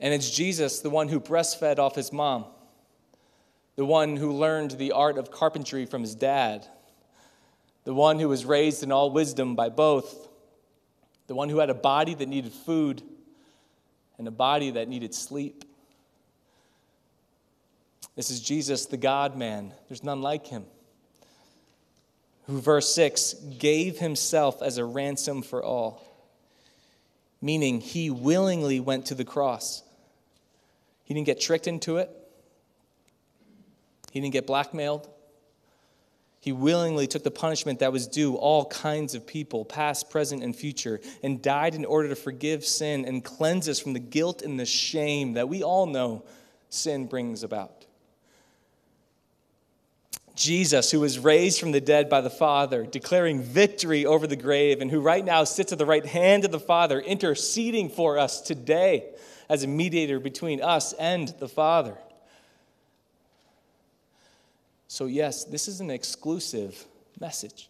[0.00, 2.46] And it's Jesus, the one who breastfed off his mom,
[3.76, 6.66] the one who learned the art of carpentry from his dad,
[7.84, 10.28] the one who was raised in all wisdom by both,
[11.26, 13.02] the one who had a body that needed food
[14.18, 15.64] and a body that needed sleep.
[18.16, 19.72] This is Jesus, the God man.
[19.88, 20.64] There's none like him.
[22.46, 26.04] Who, verse 6, gave himself as a ransom for all,
[27.40, 29.82] meaning he willingly went to the cross.
[31.04, 32.10] He didn't get tricked into it,
[34.12, 35.08] he didn't get blackmailed.
[36.44, 40.54] He willingly took the punishment that was due all kinds of people, past, present, and
[40.54, 44.60] future, and died in order to forgive sin and cleanse us from the guilt and
[44.60, 46.22] the shame that we all know
[46.68, 47.86] sin brings about.
[50.34, 54.82] Jesus, who was raised from the dead by the Father, declaring victory over the grave,
[54.82, 58.42] and who right now sits at the right hand of the Father, interceding for us
[58.42, 59.14] today
[59.48, 61.96] as a mediator between us and the Father.
[64.94, 66.86] So, yes, this is an exclusive
[67.18, 67.68] message.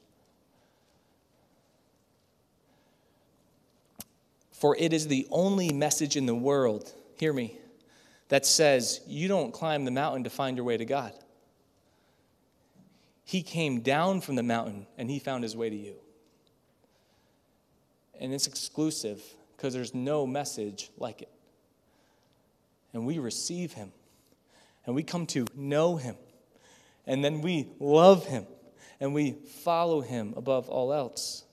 [4.52, 7.56] For it is the only message in the world, hear me,
[8.28, 11.14] that says you don't climb the mountain to find your way to God.
[13.24, 15.94] He came down from the mountain and he found his way to you.
[18.20, 19.22] And it's exclusive
[19.56, 21.32] because there's no message like it.
[22.92, 23.92] And we receive him
[24.84, 26.16] and we come to know him
[27.06, 28.46] and then we love him
[29.00, 31.44] and we follow him above all else.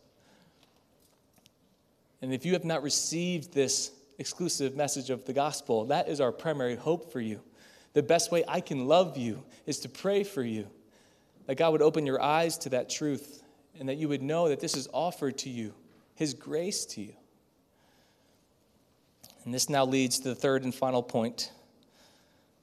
[2.21, 6.31] And if you have not received this exclusive message of the gospel, that is our
[6.31, 7.41] primary hope for you.
[7.93, 10.67] The best way I can love you is to pray for you,
[11.47, 13.43] that God would open your eyes to that truth
[13.79, 15.73] and that you would know that this is offered to you,
[16.15, 17.13] His grace to you.
[19.43, 21.51] And this now leads to the third and final point.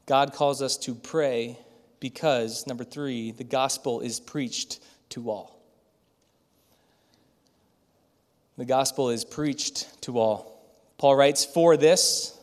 [0.07, 1.59] God calls us to pray
[2.01, 4.81] because, number three, the gospel is preached
[5.11, 5.59] to all.
[8.57, 10.61] The gospel is preached to all.
[10.99, 12.37] Paul writes, For this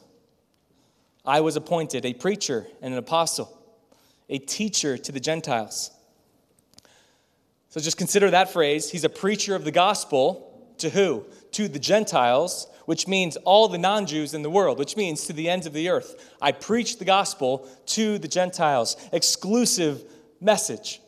[1.26, 3.58] I was appointed a preacher and an apostle,
[4.30, 5.91] a teacher to the Gentiles.
[7.70, 8.89] So just consider that phrase.
[8.89, 10.55] He's a preacher of the gospel
[10.86, 11.26] to who?
[11.52, 15.34] To the Gentiles which means all the non Jews in the world, which means to
[15.34, 16.34] the ends of the earth.
[16.41, 20.04] I preach the gospel to the Gentiles, exclusive
[20.39, 21.02] message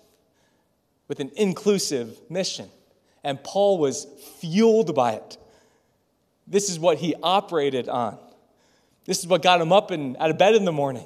[1.07, 2.69] with an inclusive mission.
[3.23, 4.07] And Paul was
[4.39, 5.37] fueled by it.
[6.45, 8.17] This is what he operated on.
[9.05, 11.05] This is what got him up and out of bed in the morning.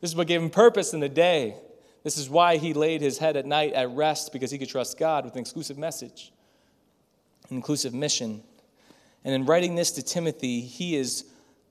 [0.00, 1.54] This is what gave him purpose in the day.
[2.02, 4.98] This is why he laid his head at night at rest because he could trust
[4.98, 6.32] God with an exclusive message,
[7.54, 8.42] inclusive mission.
[9.24, 11.24] And in writing this to Timothy, he is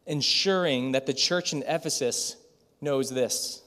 [0.05, 2.37] ensuring that the church in Ephesus
[2.81, 3.61] knows this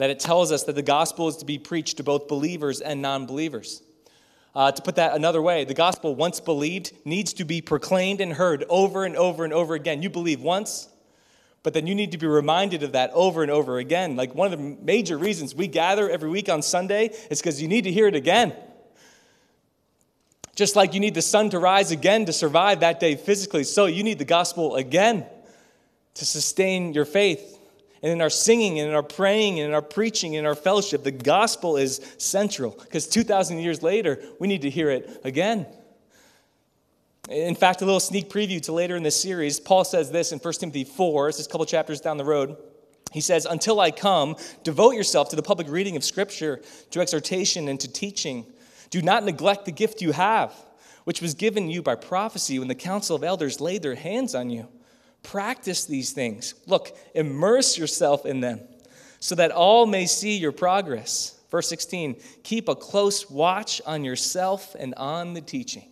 [0.00, 3.02] that it tells us that the gospel is to be preached to both believers and
[3.02, 3.82] non believers.
[4.54, 8.32] Uh, to put that another way, the gospel, once believed, needs to be proclaimed and
[8.32, 10.02] heard over and over and over again.
[10.02, 10.88] You believe once,
[11.62, 14.16] but then you need to be reminded of that over and over again.
[14.16, 17.68] Like one of the major reasons we gather every week on Sunday is because you
[17.68, 18.54] need to hear it again.
[20.56, 23.86] Just like you need the sun to rise again to survive that day physically, so
[23.86, 25.26] you need the gospel again
[26.14, 27.58] to sustain your faith.
[28.02, 30.54] And in our singing, and in our praying, and in our preaching, and in our
[30.54, 35.66] fellowship, the gospel is central because 2,000 years later, we need to hear it again.
[37.28, 40.38] In fact, a little sneak preview to later in this series, Paul says this in
[40.38, 42.56] 1 Timothy 4, it's just a couple chapters down the road.
[43.12, 46.60] He says, Until I come, devote yourself to the public reading of Scripture,
[46.90, 48.46] to exhortation, and to teaching.
[48.90, 50.52] Do not neglect the gift you have,
[51.04, 54.50] which was given you by prophecy when the council of elders laid their hands on
[54.50, 54.68] you.
[55.22, 56.54] Practice these things.
[56.66, 58.60] Look, immerse yourself in them,
[59.20, 61.38] so that all may see your progress.
[61.50, 65.84] Verse 16 Keep a close watch on yourself and on the teaching.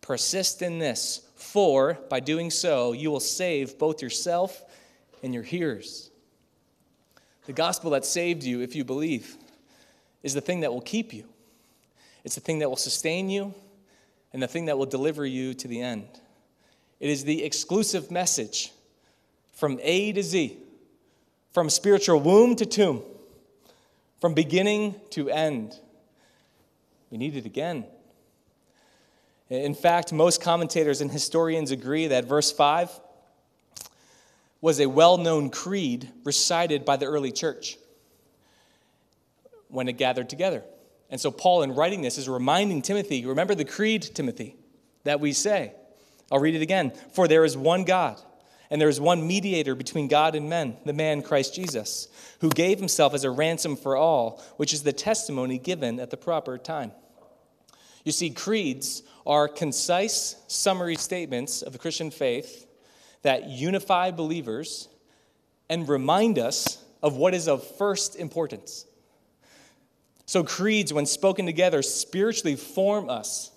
[0.00, 4.62] Persist in this, for by doing so, you will save both yourself
[5.22, 6.10] and your hearers.
[7.46, 9.36] The gospel that saved you, if you believe,
[10.22, 11.24] is the thing that will keep you.
[12.26, 13.54] It's the thing that will sustain you
[14.32, 16.08] and the thing that will deliver you to the end.
[16.98, 18.72] It is the exclusive message
[19.54, 20.58] from A to Z,
[21.52, 23.04] from spiritual womb to tomb,
[24.20, 25.78] from beginning to end.
[27.12, 27.84] we need it again.
[29.48, 32.90] In fact, most commentators and historians agree that verse 5
[34.60, 37.78] was a well known creed recited by the early church
[39.68, 40.64] when it gathered together.
[41.10, 44.56] And so, Paul, in writing this, is reminding Timothy remember the creed, Timothy,
[45.04, 45.72] that we say.
[46.30, 46.92] I'll read it again.
[47.12, 48.20] For there is one God,
[48.70, 52.08] and there is one mediator between God and men, the man Christ Jesus,
[52.40, 56.16] who gave himself as a ransom for all, which is the testimony given at the
[56.16, 56.92] proper time.
[58.04, 62.66] You see, creeds are concise, summary statements of the Christian faith
[63.22, 64.88] that unify believers
[65.68, 68.86] and remind us of what is of first importance.
[70.26, 73.52] So, creeds, when spoken together, spiritually form us.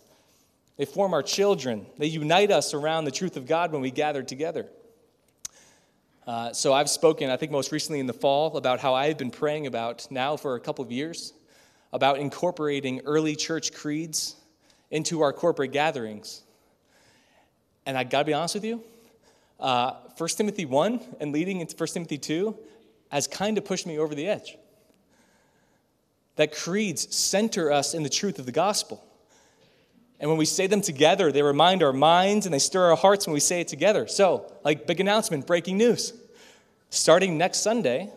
[0.77, 1.87] They form our children.
[1.97, 4.67] They unite us around the truth of God when we gather together.
[6.27, 9.31] Uh, so, I've spoken, I think most recently in the fall, about how I've been
[9.31, 11.33] praying about now for a couple of years
[11.91, 14.35] about incorporating early church creeds
[14.91, 16.43] into our corporate gatherings.
[17.85, 18.83] And I gotta be honest with you,
[19.59, 22.55] uh, 1 Timothy 1 and leading into 1 Timothy 2
[23.11, 24.55] has kind of pushed me over the edge
[26.35, 29.03] that creeds center us in the truth of the gospel.
[30.19, 33.25] And when we say them together, they remind our minds and they stir our hearts
[33.25, 34.07] when we say it together.
[34.07, 36.13] So, like big announcement, breaking news.
[36.89, 38.11] Starting next Sunday,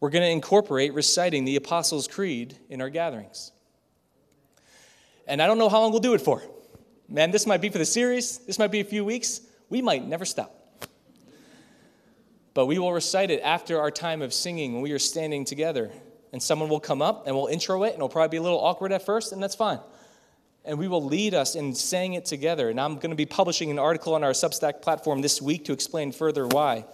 [0.00, 3.52] we're going to incorporate reciting the Apostles' Creed in our gatherings.
[5.26, 6.42] And I don't know how long we'll do it for.
[7.08, 9.40] Man, this might be for the series, this might be a few weeks.
[9.68, 10.52] We might never stop.
[12.54, 15.90] But we will recite it after our time of singing when we are standing together
[16.36, 18.60] and someone will come up and we'll intro it, and it'll probably be a little
[18.60, 19.78] awkward at first, and that's fine.
[20.66, 22.68] And we will lead us in saying it together.
[22.68, 25.72] And I'm going to be publishing an article on our Substack platform this week to
[25.72, 26.84] explain further why.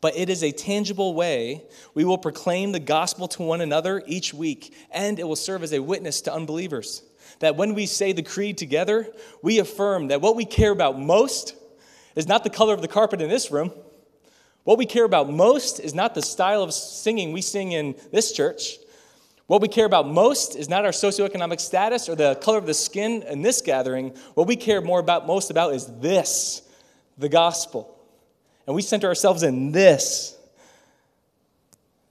[0.00, 4.32] But it is a tangible way we will proclaim the gospel to one another each
[4.32, 7.02] week, and it will serve as a witness to unbelievers.
[7.40, 9.06] That when we say the creed together,
[9.42, 11.54] we affirm that what we care about most
[12.14, 13.70] is not the color of the carpet in this room
[14.66, 18.32] what we care about most is not the style of singing we sing in this
[18.32, 18.78] church.
[19.46, 22.74] What we care about most is not our socioeconomic status or the color of the
[22.74, 24.12] skin in this gathering.
[24.34, 26.62] What we care more about most about is this,
[27.16, 27.96] the gospel.
[28.66, 30.36] And we center ourselves in this.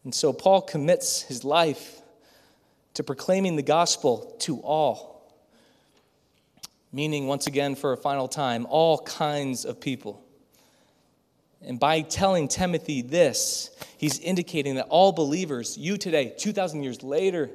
[0.06, 1.99] And so Paul commits his life
[2.93, 5.30] to proclaiming the gospel to all.
[6.93, 10.24] Meaning, once again, for a final time, all kinds of people.
[11.66, 17.49] And by telling Timothy this, he's indicating that all believers, you today, 2,000 years later,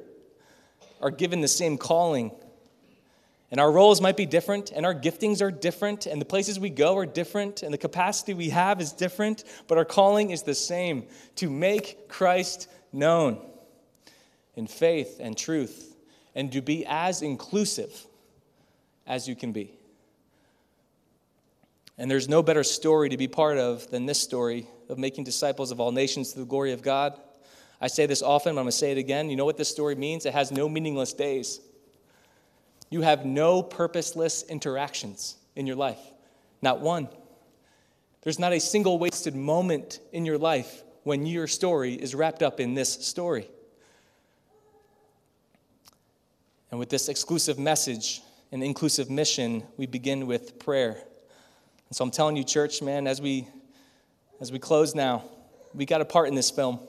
[1.01, 2.31] are given the same calling.
[3.51, 6.69] And our roles might be different, and our giftings are different, and the places we
[6.69, 10.55] go are different, and the capacity we have is different, but our calling is the
[10.55, 11.05] same
[11.35, 13.41] to make Christ known
[14.55, 15.95] in faith and truth,
[16.35, 18.07] and to be as inclusive
[19.07, 19.73] as you can be.
[22.01, 25.69] And there's no better story to be part of than this story of making disciples
[25.69, 27.13] of all nations to the glory of God.
[27.79, 29.29] I say this often, but I'm going to say it again.
[29.29, 30.25] You know what this story means?
[30.25, 31.61] It has no meaningless days.
[32.89, 35.99] You have no purposeless interactions in your life,
[36.63, 37.07] not one.
[38.23, 42.59] There's not a single wasted moment in your life when your story is wrapped up
[42.59, 43.47] in this story.
[46.71, 51.03] And with this exclusive message and inclusive mission, we begin with prayer.
[51.91, 53.49] And so I'm telling you, church, man, as we
[54.39, 55.25] as we close now,
[55.73, 56.79] we got a part in this film.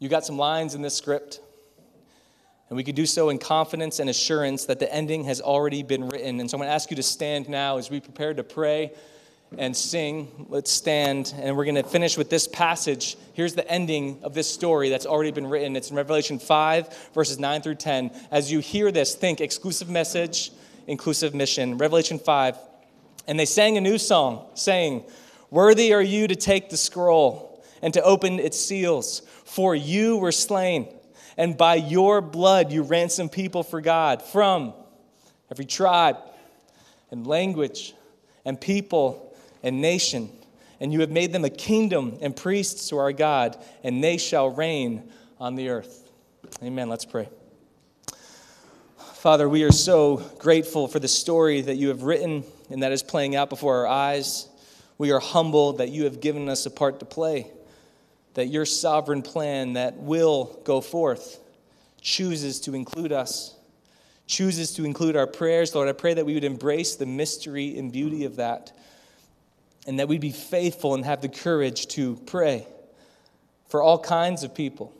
[0.00, 1.40] You got some lines in this script.
[2.68, 6.08] And we can do so in confidence and assurance that the ending has already been
[6.08, 6.40] written.
[6.40, 8.94] And so I'm going to ask you to stand now as we prepare to pray
[9.56, 10.46] and sing.
[10.48, 13.16] Let's stand, and we're going to finish with this passage.
[13.32, 15.76] Here's the ending of this story that's already been written.
[15.76, 18.10] It's in Revelation 5, verses 9 through 10.
[18.32, 20.50] As you hear this, think exclusive message,
[20.88, 21.78] inclusive mission.
[21.78, 22.58] Revelation 5,
[23.26, 25.04] and they sang a new song, saying,
[25.50, 30.32] Worthy are you to take the scroll and to open its seals, for you were
[30.32, 30.88] slain,
[31.36, 34.72] and by your blood you ransomed people for God from
[35.50, 36.16] every tribe
[37.10, 37.94] and language
[38.44, 40.30] and people and nation.
[40.80, 44.50] And you have made them a kingdom and priests to our God, and they shall
[44.50, 46.10] reign on the earth.
[46.62, 46.88] Amen.
[46.88, 47.28] Let's pray.
[49.14, 52.42] Father, we are so grateful for the story that you have written
[52.72, 54.48] and that is playing out before our eyes.
[54.98, 57.50] We are humbled that you have given us a part to play,
[58.34, 61.38] that your sovereign plan that will go forth
[62.00, 63.54] chooses to include us,
[64.26, 65.74] chooses to include our prayers.
[65.74, 68.72] Lord, I pray that we would embrace the mystery and beauty of that,
[69.86, 72.66] and that we'd be faithful and have the courage to pray
[73.68, 74.92] for all kinds of people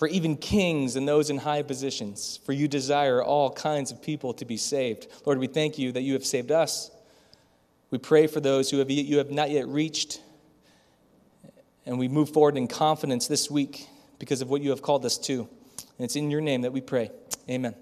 [0.00, 4.32] for even kings and those in high positions, for you desire all kinds of people
[4.32, 5.06] to be saved.
[5.26, 6.90] Lord, we thank you that you have saved us.
[7.90, 10.22] We pray for those who have, you have not yet reached,
[11.84, 13.88] and we move forward in confidence this week
[14.18, 15.40] because of what you have called us to.
[15.40, 17.10] And it's in your name that we pray.
[17.50, 17.74] Amen.